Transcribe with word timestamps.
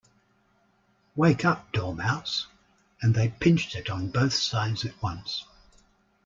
‘Wake 1.15 1.45
up, 1.45 1.71
Dormouse!’ 1.73 2.47
And 3.03 3.13
they 3.13 3.27
pinched 3.29 3.75
it 3.75 3.91
on 3.91 4.09
both 4.09 4.33
sides 4.33 4.83
at 4.83 4.99
once. 4.99 5.45